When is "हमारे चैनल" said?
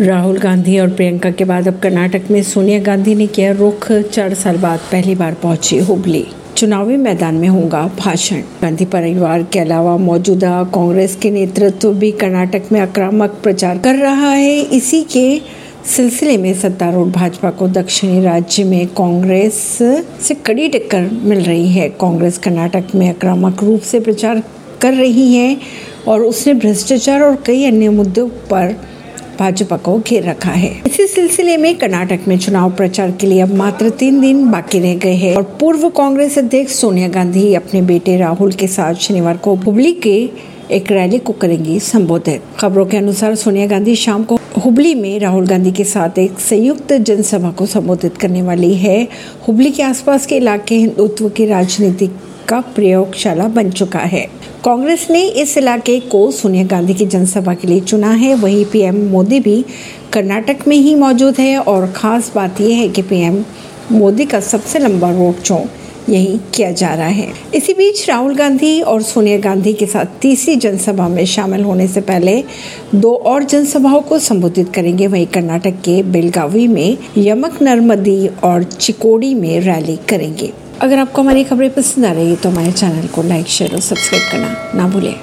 82.48-83.06